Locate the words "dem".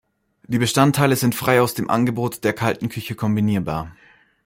1.75-1.87